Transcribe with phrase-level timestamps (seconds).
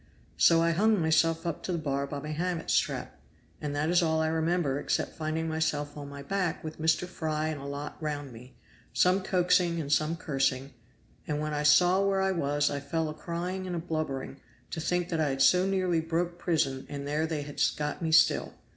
[0.37, 3.21] So I hung myself up to the bar by my hammock strap,
[3.61, 7.05] and that is all I remember except finding myself on my back, with Mr.
[7.07, 8.57] Fry and a lot round me,
[8.93, 10.73] some coaxing and some cursing;
[11.27, 14.37] and when I saw where I was I fell a crying and blubbering,
[14.71, 18.11] to think that I had so nearly broke prison and there they had got me
[18.11, 18.55] still.